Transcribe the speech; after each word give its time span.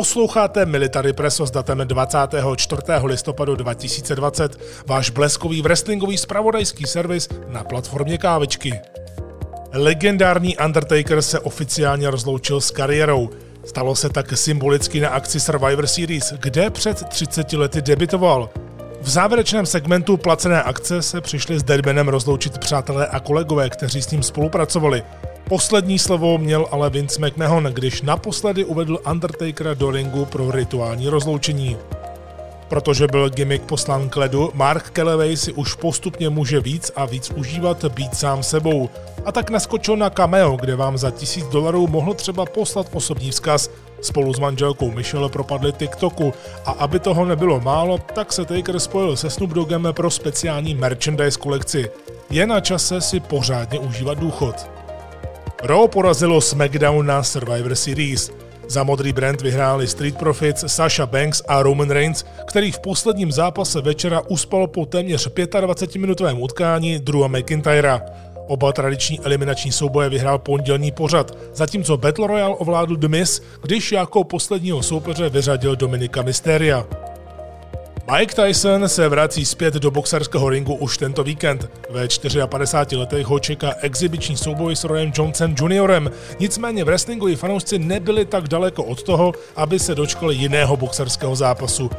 Posloucháte 0.00 0.66
Military 0.66 1.12
Presso 1.12 1.46
s 1.46 1.50
datem 1.50 1.78
24. 1.78 2.82
listopadu 3.04 3.56
2020, 3.56 4.60
váš 4.86 5.10
bleskový 5.10 5.62
wrestlingový 5.62 6.18
spravodajský 6.18 6.86
servis 6.86 7.28
na 7.48 7.64
platformě 7.64 8.18
Kávičky. 8.18 8.80
Legendární 9.72 10.56
Undertaker 10.56 11.22
se 11.22 11.40
oficiálně 11.40 12.10
rozloučil 12.10 12.60
s 12.60 12.70
kariérou. 12.70 13.30
Stalo 13.64 13.96
se 13.96 14.08
tak 14.08 14.38
symbolicky 14.38 15.00
na 15.00 15.08
akci 15.08 15.40
Survivor 15.40 15.86
Series, 15.86 16.32
kde 16.32 16.70
před 16.70 17.08
30 17.08 17.52
lety 17.52 17.82
debitoval. 17.82 18.50
V 19.00 19.08
závěrečném 19.08 19.66
segmentu 19.66 20.16
placené 20.16 20.62
akce 20.62 21.02
se 21.02 21.20
přišli 21.20 21.58
s 21.58 21.62
Deadmanem 21.62 22.08
rozloučit 22.08 22.58
přátelé 22.58 23.06
a 23.06 23.20
kolegové, 23.20 23.70
kteří 23.70 24.02
s 24.02 24.10
ním 24.10 24.22
spolupracovali. 24.22 25.02
Poslední 25.48 25.98
slovo 25.98 26.38
měl 26.38 26.66
ale 26.70 26.90
Vince 26.90 27.26
McMahon, 27.26 27.64
když 27.64 28.02
naposledy 28.02 28.64
uvedl 28.64 28.98
Undertakera 29.10 29.74
do 29.74 29.90
ringu 29.90 30.24
pro 30.24 30.50
rituální 30.50 31.08
rozloučení. 31.08 31.76
Protože 32.68 33.06
byl 33.06 33.30
gimmick 33.30 33.64
poslán 33.64 34.08
k 34.08 34.16
ledu, 34.16 34.50
Mark 34.54 34.90
Calloway 34.90 35.36
si 35.36 35.52
už 35.52 35.74
postupně 35.74 36.28
může 36.30 36.60
víc 36.60 36.92
a 36.96 37.04
víc 37.04 37.30
užívat 37.30 37.84
být 37.84 38.14
sám 38.14 38.42
sebou. 38.42 38.90
A 39.24 39.32
tak 39.32 39.50
naskočil 39.50 39.96
na 39.96 40.10
cameo, 40.10 40.56
kde 40.56 40.76
vám 40.76 40.98
za 40.98 41.10
tisíc 41.10 41.46
dolarů 41.46 41.86
mohl 41.86 42.14
třeba 42.14 42.46
poslat 42.46 42.86
osobní 42.92 43.30
vzkaz. 43.30 43.70
Spolu 44.00 44.34
s 44.34 44.38
manželkou 44.38 44.90
Michelle 44.90 45.28
propadli 45.28 45.72
TikToku 45.72 46.32
a 46.64 46.70
aby 46.70 46.98
toho 46.98 47.24
nebylo 47.24 47.60
málo, 47.60 47.98
tak 48.14 48.32
se 48.32 48.44
Taker 48.44 48.80
spojil 48.80 49.16
se 49.16 49.30
Snoop 49.30 49.50
Doggem 49.50 49.88
pro 49.92 50.10
speciální 50.10 50.74
merchandise 50.74 51.38
kolekci. 51.38 51.90
Je 52.30 52.46
na 52.46 52.60
čase 52.60 53.00
si 53.00 53.20
pořádně 53.20 53.78
užívat 53.78 54.18
důchod. 54.18 54.70
Raw 55.62 55.88
porazilo 55.88 56.40
SmackDown 56.40 57.06
na 57.06 57.22
Survivor 57.22 57.74
Series. 57.74 58.32
Za 58.68 58.82
modrý 58.82 59.12
brand 59.12 59.42
vyhráli 59.42 59.86
Street 59.86 60.16
Profits, 60.18 60.64
Sasha 60.66 61.06
Banks 61.06 61.42
a 61.48 61.62
Roman 61.62 61.90
Reigns, 61.90 62.24
který 62.46 62.72
v 62.72 62.78
posledním 62.78 63.32
zápase 63.32 63.80
večera 63.80 64.20
uspal 64.28 64.66
po 64.66 64.86
téměř 64.86 65.28
25-minutovém 65.28 66.42
utkání 66.42 66.98
Drewa 66.98 67.28
McIntyra. 67.28 68.02
Oba 68.50 68.72
tradiční 68.72 69.20
eliminační 69.20 69.72
souboje 69.72 70.08
vyhrál 70.08 70.38
pondělní 70.38 70.90
pořad, 70.92 71.38
zatímco 71.54 71.96
Battle 71.96 72.26
Royale 72.26 72.54
ovládl 72.54 72.96
The 72.96 73.08
Miz, 73.08 73.42
když 73.62 73.92
jako 73.92 74.24
posledního 74.24 74.82
soupeře 74.82 75.28
vyřadil 75.28 75.76
Dominika 75.76 76.22
Mysteria. 76.22 76.86
Mike 78.12 78.34
Tyson 78.34 78.88
se 78.88 79.08
vrací 79.08 79.44
zpět 79.44 79.74
do 79.74 79.90
boxerského 79.90 80.48
ringu 80.48 80.74
už 80.74 80.98
tento 80.98 81.24
víkend. 81.24 81.70
Ve 81.90 82.08
54 82.46 82.96
letech 82.96 83.26
ho 83.26 83.38
čeká 83.38 83.74
exibiční 83.80 84.36
souboj 84.36 84.76
s 84.76 84.84
Royem 84.84 85.12
Johnson 85.14 85.54
Juniorem, 85.58 86.10
nicméně 86.40 86.84
wrestlingoví 86.84 87.36
fanoušci 87.36 87.78
nebyli 87.78 88.24
tak 88.24 88.48
daleko 88.48 88.84
od 88.84 89.02
toho, 89.02 89.32
aby 89.56 89.78
se 89.78 89.94
dočkali 89.94 90.34
jiného 90.34 90.76
boxerského 90.76 91.36
zápasu. 91.36 91.90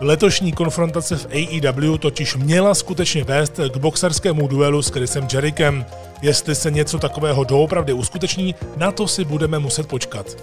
Letošní 0.00 0.52
konfrontace 0.52 1.16
v 1.16 1.26
AEW 1.26 1.98
totiž 1.98 2.36
měla 2.36 2.74
skutečně 2.74 3.24
vést 3.24 3.60
k 3.72 3.76
boxerskému 3.76 4.46
duelu 4.46 4.82
s 4.82 4.90
Chrisem 4.90 5.28
Jerikem. 5.32 5.86
Jestli 6.22 6.54
se 6.54 6.70
něco 6.70 6.98
takového 6.98 7.44
doopravdy 7.44 7.92
uskuteční, 7.92 8.54
na 8.76 8.92
to 8.92 9.08
si 9.08 9.24
budeme 9.24 9.58
muset 9.58 9.88
počkat. 9.88 10.36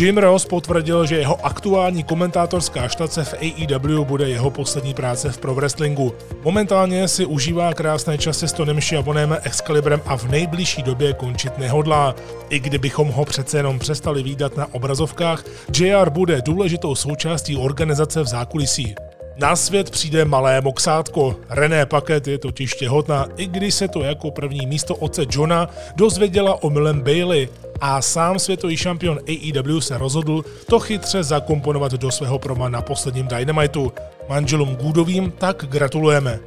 Jim 0.00 0.18
Ross 0.18 0.44
potvrdil, 0.44 1.06
že 1.06 1.16
jeho 1.16 1.46
aktuální 1.46 2.02
komentátorská 2.02 2.88
štace 2.88 3.24
v 3.24 3.34
AEW 3.34 4.04
bude 4.04 4.28
jeho 4.28 4.50
poslední 4.50 4.94
práce 4.94 5.32
v 5.32 5.38
pro 5.38 5.54
wrestlingu. 5.54 6.14
Momentálně 6.44 7.08
si 7.08 7.26
užívá 7.26 7.74
krásné 7.74 8.18
časy 8.18 8.48
s 8.48 8.52
Tonem 8.52 8.80
Schiavonem, 8.80 9.36
Excalibrem 9.42 10.00
a 10.06 10.16
v 10.16 10.30
nejbližší 10.30 10.82
době 10.82 11.12
končit 11.12 11.58
nehodlá. 11.58 12.14
I 12.48 12.58
kdybychom 12.58 13.08
ho 13.08 13.24
přece 13.24 13.56
jenom 13.56 13.78
přestali 13.78 14.22
výdat 14.22 14.56
na 14.56 14.74
obrazovkách, 14.74 15.44
JR 15.78 16.10
bude 16.10 16.42
důležitou 16.42 16.94
součástí 16.94 17.56
organizace 17.56 18.22
v 18.22 18.26
zákulisí. 18.26 18.94
Na 19.38 19.56
svět 19.56 19.90
přijde 19.90 20.24
malé 20.24 20.60
moksátko. 20.60 21.36
René 21.48 21.86
Paket 21.86 22.28
je 22.28 22.38
totiž 22.38 22.74
těhotná, 22.74 23.26
i 23.36 23.46
když 23.46 23.74
se 23.74 23.88
to 23.88 24.00
jako 24.00 24.30
první 24.30 24.66
místo 24.66 24.96
otce 24.96 25.24
Johna 25.30 25.68
dozvěděla 25.96 26.62
o 26.62 26.70
Milem 26.70 27.00
Bailey 27.00 27.48
a 27.80 28.02
sám 28.02 28.38
světový 28.38 28.76
šampion 28.76 29.18
AEW 29.28 29.80
se 29.80 29.98
rozhodl 29.98 30.44
to 30.66 30.80
chytře 30.80 31.22
zakomponovat 31.22 31.92
do 31.92 32.10
svého 32.10 32.38
proma 32.38 32.68
na 32.68 32.82
posledním 32.82 33.26
Dynamitu. 33.26 33.92
Manželům 34.28 34.76
Goodovým 34.76 35.32
tak 35.38 35.64
gratulujeme. 35.68 36.38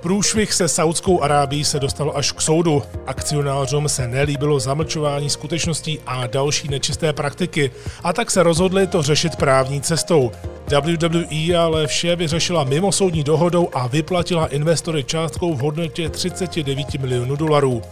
Průšvih 0.00 0.52
se 0.52 0.68
Saudskou 0.68 1.22
Arábií 1.22 1.64
se 1.64 1.80
dostal 1.80 2.12
až 2.14 2.32
k 2.32 2.40
soudu. 2.40 2.82
Akcionářům 3.06 3.88
se 3.88 4.08
nelíbilo 4.08 4.60
zamlčování 4.60 5.30
skutečností 5.30 5.98
a 6.06 6.26
další 6.26 6.68
nečisté 6.68 7.12
praktiky 7.12 7.70
a 8.02 8.12
tak 8.12 8.30
se 8.30 8.42
rozhodli 8.42 8.86
to 8.86 9.02
řešit 9.02 9.36
právní 9.36 9.80
cestou. 9.80 10.32
WWE 10.70 11.56
ale 11.56 11.86
vše 11.86 12.16
vyřešila 12.16 12.64
mimosoudní 12.64 13.22
dohodou 13.22 13.68
a 13.72 13.86
vyplatila 13.86 14.46
investory 14.46 15.04
částkou 15.04 15.54
v 15.54 15.58
hodnotě 15.58 16.08
39 16.08 16.94
milionů 16.94 17.36
dolarů. 17.36 17.82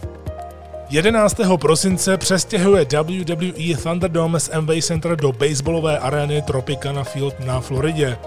11. 0.89 1.35
prosince 1.61 2.17
přestěhuje 2.17 2.85
WWE 2.85 3.77
Thunderdome 3.83 4.39
z 4.39 4.49
MV 4.59 4.83
Center 4.83 5.15
do 5.15 5.31
baseballové 5.31 5.99
arény 5.99 6.41
Tropicana 6.41 7.03
Field 7.03 7.39
na 7.39 7.59
Floridě. 7.59 8.17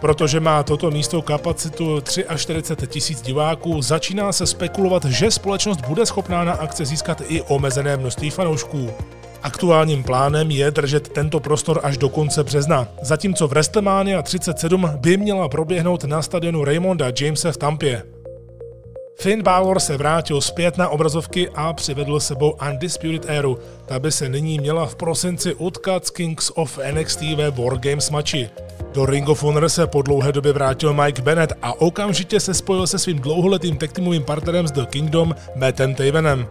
Protože 0.00 0.40
má 0.40 0.62
toto 0.62 0.90
místo 0.90 1.22
kapacitu 1.22 2.00
43 2.36 2.86
tisíc 2.86 3.22
diváků, 3.22 3.82
začíná 3.82 4.32
se 4.32 4.46
spekulovat, 4.46 5.04
že 5.04 5.30
společnost 5.30 5.80
bude 5.86 6.06
schopná 6.06 6.44
na 6.44 6.52
akce 6.52 6.84
získat 6.84 7.22
i 7.28 7.42
omezené 7.42 7.96
množství 7.96 8.30
fanoušků. 8.30 8.90
Aktuálním 9.42 10.04
plánem 10.04 10.50
je 10.50 10.70
držet 10.70 11.08
tento 11.08 11.40
prostor 11.40 11.80
až 11.82 11.98
do 11.98 12.08
konce 12.08 12.44
března, 12.44 12.88
zatímco 13.02 13.48
v 13.48 13.50
WrestleMania 13.50 14.22
37 14.22 14.90
by 14.96 15.16
měla 15.16 15.48
proběhnout 15.48 16.04
na 16.04 16.22
stadionu 16.22 16.64
Raymonda 16.64 17.06
Jamese 17.20 17.52
v 17.52 17.56
Tampě. 17.56 18.02
Finn 19.20 19.42
Balor 19.42 19.80
se 19.80 19.96
vrátil 19.96 20.40
zpět 20.40 20.78
na 20.78 20.88
obrazovky 20.88 21.48
a 21.54 21.72
přivedl 21.72 22.20
sebou 22.20 22.56
Undisputed 22.70 23.24
Eru. 23.28 23.58
Ta 23.86 23.98
by 23.98 24.12
se 24.12 24.28
nyní 24.28 24.58
měla 24.58 24.86
v 24.86 24.94
prosinci 24.94 25.54
utkat 25.54 26.06
s 26.06 26.10
Kings 26.10 26.50
of 26.54 26.78
NXT 26.92 27.22
ve 27.36 27.50
Wargames 27.50 28.10
mači. 28.10 28.50
Do 28.94 29.06
Ring 29.06 29.28
of 29.28 29.42
Honor 29.42 29.68
se 29.68 29.86
po 29.86 30.02
dlouhé 30.02 30.32
době 30.32 30.52
vrátil 30.52 30.94
Mike 30.94 31.22
Bennett 31.22 31.52
a 31.62 31.80
okamžitě 31.80 32.40
se 32.40 32.54
spojil 32.54 32.86
se 32.86 32.98
svým 32.98 33.18
dlouholetým 33.18 33.76
teamovým 33.76 34.22
partnerem 34.22 34.68
z 34.68 34.70
The 34.70 34.86
Kingdom 34.86 35.34
Mattem 35.56 35.94
Tavenem. 35.94 36.46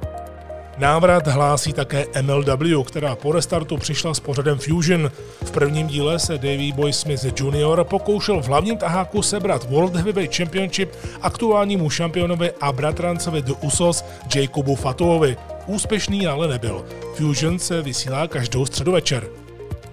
Návrat 0.78 1.28
hlásí 1.28 1.74
také 1.74 2.06
MLW, 2.22 2.84
která 2.84 3.16
po 3.16 3.32
restartu 3.32 3.78
přišla 3.78 4.14
s 4.14 4.20
pořadem 4.20 4.58
Fusion. 4.58 5.12
V 5.44 5.52
prvním 5.52 5.88
díle 5.88 6.20
se 6.20 6.34
Davey 6.34 6.72
Boy 6.72 6.94
Smith 6.94 7.26
Jr. 7.40 7.84
pokoušel 7.84 8.42
v 8.42 8.48
hlavním 8.48 8.78
taháku 8.78 9.22
sebrat 9.22 9.70
World 9.70 9.96
Heavyweight 9.96 10.38
Championship 10.38 10.96
aktuálnímu 11.22 11.90
šampionovi 11.90 12.52
a 12.62 12.72
bratrancovi 12.72 13.42
The 13.42 13.54
Usos 13.62 14.06
Jacobu 14.36 14.76
Fatovovi. 14.76 15.38
Úspěšný 15.66 16.28
ale 16.28 16.48
nebyl. 16.48 16.86
Fusion 17.16 17.60
se 17.60 17.82
vysílá 17.82 18.28
každou 18.28 18.66
středu 18.66 18.92
večer. 18.92 19.28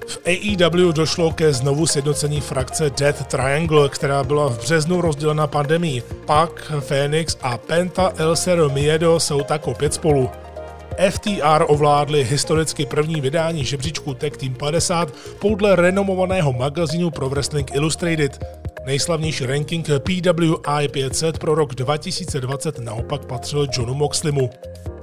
V 0.06 0.18
AEW 0.26 0.92
došlo 0.92 1.32
ke 1.32 1.52
znovu 1.52 1.86
sjednocení 1.86 2.40
frakce 2.40 2.90
Death 2.90 3.26
Triangle, 3.26 3.88
která 3.88 4.24
byla 4.24 4.48
v 4.48 4.58
březnu 4.58 5.00
rozdělena 5.00 5.46
pandemí. 5.46 6.02
Pak 6.26 6.72
Phoenix 6.80 7.36
a 7.42 7.58
Penta 7.58 8.12
El 8.16 8.36
Cero 8.36 8.68
Miedo 8.68 9.20
jsou 9.20 9.42
tak 9.42 9.66
opět 9.66 9.94
spolu. 9.94 10.30
FTR 10.98 11.64
ovládli 11.66 12.24
historicky 12.24 12.86
první 12.86 13.20
vydání 13.20 13.64
žebříčku 13.64 14.14
Tech 14.14 14.36
Team 14.36 14.54
50 14.54 15.12
podle 15.38 15.76
renomovaného 15.76 16.52
magazínu 16.52 17.10
Pro 17.10 17.28
Wrestling 17.28 17.74
Illustrated. 17.74 18.44
Nejslavnější 18.86 19.46
ranking 19.46 19.88
PWI 19.98 20.88
500 20.88 21.38
pro 21.38 21.54
rok 21.54 21.74
2020 21.74 22.78
naopak 22.78 23.24
patřil 23.24 23.66
Johnu 23.72 23.94
Moxlimu. 23.94 24.50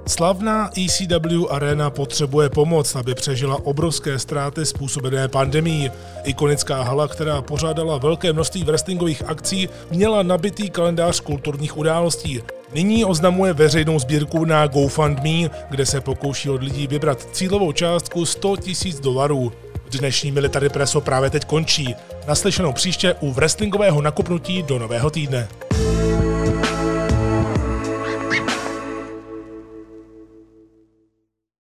Slavná 0.08 0.70
ECW 0.78 1.46
Arena 1.50 1.90
potřebuje 1.90 2.50
pomoc, 2.50 2.96
aby 2.96 3.16
přežila 3.16 3.66
obrovské 3.66 4.20
ztráty 4.20 4.66
způsobené 4.66 5.28
pandemí. 5.28 5.92
Ikonická 6.24 6.84
hala, 6.84 7.08
která 7.08 7.42
pořádala 7.42 7.98
velké 7.98 8.34
množství 8.34 8.64
wrestlingových 8.64 9.24
akcí, 9.28 9.70
měla 9.92 10.24
nabitý 10.24 10.70
kalendář 10.70 11.20
kulturních 11.20 11.78
událostí. 11.78 12.42
Nyní 12.74 13.06
oznamuje 13.06 13.54
veřejnou 13.54 14.00
sbírku 14.00 14.46
na 14.46 14.68
GoFundMe, 14.68 15.50
kde 15.70 15.86
se 15.86 16.02
pokouší 16.02 16.50
od 16.50 16.64
lidí 16.64 16.88
vybrat 16.88 17.28
cílovou 17.32 17.72
částku 17.72 18.26
100 18.26 18.48
000 18.48 18.58
dolarů. 19.02 19.52
Dnešní 19.92 20.32
Military 20.32 20.70
Preso 20.70 21.02
právě 21.02 21.30
teď 21.30 21.46
končí. 21.46 21.96
Naslyšenou 22.28 22.74
příště 22.74 23.16
u 23.20 23.32
wrestlingového 23.32 24.02
nakupnutí 24.02 24.64
do 24.64 24.80
nového 24.80 25.10
týdne. 25.10 25.48